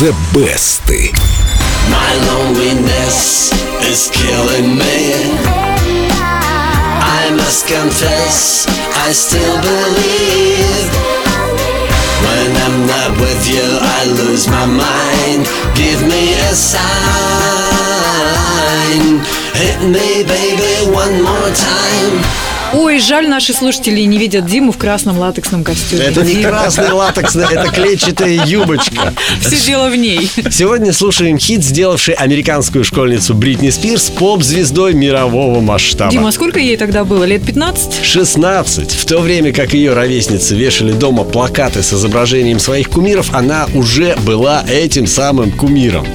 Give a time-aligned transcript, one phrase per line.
[0.00, 0.90] The Best.
[1.88, 5.38] My loneliness is killing me.
[6.98, 8.66] I must confess,
[9.06, 10.90] I still believe.
[12.26, 15.46] When I'm not with you, I lose my mind.
[15.76, 16.74] Give me a sign.
[19.54, 22.53] Hit me, baby, one more time.
[22.74, 26.02] Ой, жаль, наши слушатели не видят Диму в красном латексном костюме.
[26.06, 29.14] Это не красный латексный, это клетчатая юбочка.
[29.40, 30.28] Все дело в ней.
[30.50, 36.10] Сегодня слушаем хит, сделавший американскую школьницу Бритни Спирс поп-звездой мирового масштаба.
[36.10, 37.24] Дима, а сколько ей тогда было?
[37.24, 38.04] Лет 15?
[38.04, 38.92] 16.
[38.92, 44.16] В то время как ее ровесницы вешали дома плакаты с изображением своих кумиров, она уже
[44.24, 46.06] была этим самым кумиром.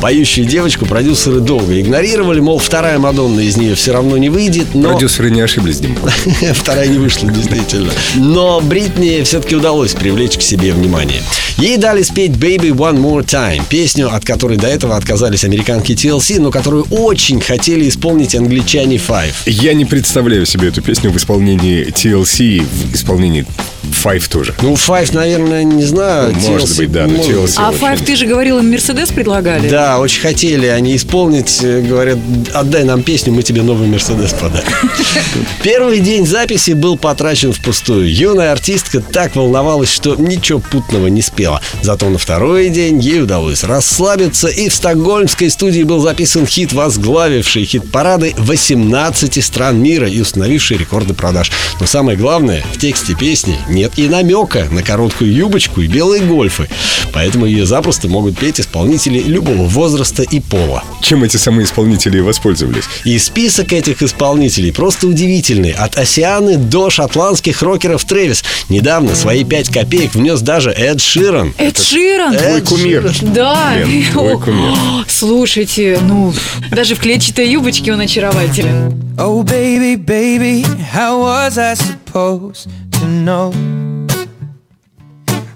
[0.00, 4.90] Поющую девочку продюсеры долго игнорировали, мол, вторая Мадонна из нее все равно не выйдет, но...
[4.90, 5.96] Продюсеры не ошиблись, Дима.
[6.54, 7.92] Вторая не вышла, действительно.
[8.16, 11.22] Но Бритни все-таки удалось привлечь к себе внимание.
[11.58, 16.38] Ей дали спеть Baby One More Time, песню, от которой до этого отказались американки TLC,
[16.38, 19.32] но которую очень хотели исполнить англичане Five.
[19.46, 23.46] Я не представляю себе эту песню в исполнении TLC, в исполнении
[23.90, 24.54] Five тоже.
[24.60, 26.34] Ну, Five, наверное, не знаю.
[26.38, 27.54] Ну, может TLC, быть, да, но может TLC быть.
[27.58, 27.78] А очень.
[27.78, 29.68] Файв, ты же говорил, им Мерседес предлагали?
[29.70, 31.60] Да, очень хотели они исполнить.
[31.62, 32.18] э, Говорят,
[32.52, 34.66] отдай нам песню, мы тебе новый Мерседес подарим.
[35.62, 38.12] Первый день записи был потрачен впустую.
[38.12, 41.45] Юная артистка так волновалась, что ничего путного не спела.
[41.82, 47.64] Зато на второй день ей удалось расслабиться, и в стокгольмской студии был записан хит, возглавивший
[47.64, 51.50] хит-парады 18 стран мира и установивший рекорды продаж.
[51.80, 56.68] Но самое главное, в тексте песни нет и намека на короткую юбочку и белые гольфы.
[57.12, 60.82] Поэтому ее запросто могут петь исполнители любого возраста и пола.
[61.02, 62.84] Чем эти самые исполнители воспользовались?
[63.04, 65.72] И список этих исполнителей просто удивительный.
[65.72, 68.44] От Осианы до шотландских рокеров Трэвис.
[68.68, 71.00] Недавно свои 5 копеек внес даже Эд
[71.36, 71.54] Ширан.
[71.58, 72.34] Эд Ширан?
[72.34, 73.12] Эд кумир.
[73.22, 73.74] Да.
[73.76, 74.72] Лен, твой кумир.
[75.06, 76.32] Слушайте, ну,
[76.70, 78.92] даже в клетчатой юбочке он очарователен.
[79.18, 80.64] Oh, baby, baby,
[80.94, 83.52] how was I supposed to know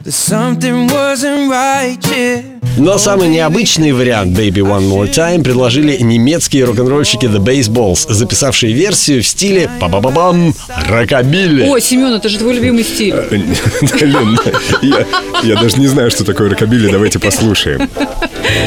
[0.05, 1.99] that something wasn't right?
[2.11, 2.60] Yeah.
[2.77, 9.23] Но самый необычный вариант Baby One More Time предложили немецкие рок-н-ролльщики The Baseballs, записавшие версию
[9.23, 10.55] в стиле па-ба-ба-бам
[10.89, 11.65] рокобилли.
[11.69, 13.15] О, Семен, это же твой любимый стиль.
[13.31, 14.39] Лен,
[14.83, 15.07] я,
[15.43, 16.91] я даже не знаю, что такое рокобили.
[16.91, 17.89] Давайте послушаем.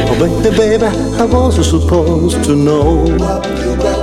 [0.09, 0.85] Oh, baby, baby,
[1.19, 4.02] I wasn't supposed to know.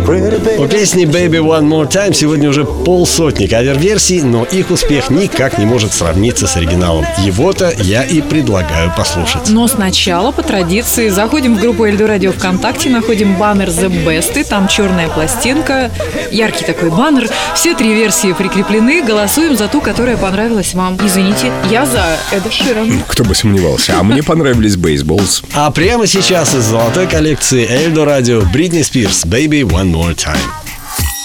[0.00, 5.66] У песни Baby One More Time сегодня уже полсотни кавер-версий, но их успех никак не
[5.66, 7.04] может сравниться с оригиналом.
[7.18, 9.50] Его-то я и предлагаю послушать.
[9.50, 14.44] Но сначала, по традиции, заходим в группу Эльду Радио ВКонтакте, находим баннер The Best, и
[14.44, 15.90] там черная пластинка,
[16.30, 17.28] яркий такой баннер.
[17.54, 20.98] Все три версии прикреплены, голосуем за ту, которая понравилась вам.
[21.04, 23.02] Извините, я за Эда Ширан.
[23.06, 23.94] Кто бы сомневался.
[23.98, 25.42] А мне понравились бейсболс.
[25.54, 30.36] А прямо сейчас из золотой коллекции Эльдо Радио Бритни Спирс Baby One More Time.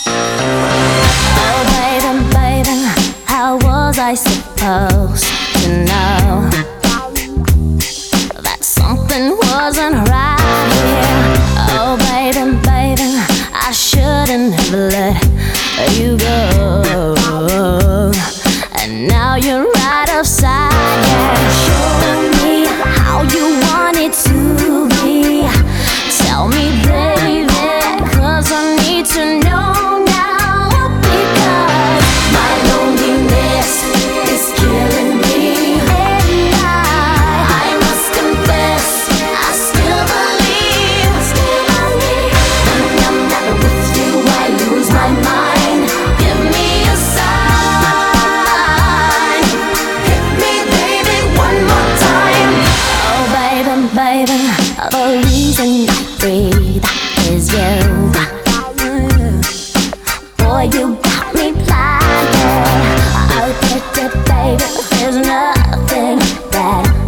[0.08, 2.78] Oh, baby, baby,
[3.26, 5.26] how was I supposed
[5.62, 6.50] to know
[8.42, 11.36] that something wasn't right here?
[11.78, 13.10] Oh, baby, baby,
[13.54, 15.24] I shouldn't have let
[16.00, 18.12] you go.
[18.82, 19.75] And now you're
[54.16, 54.40] baby, baby,
[54.92, 56.86] the reason I breathe
[57.28, 57.76] is you.
[60.38, 63.00] Boy, you got me blinded.
[63.36, 66.20] Oh, baby, baby, there's nothing
[66.52, 67.05] that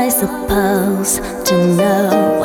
[0.00, 2.39] I supposed to know?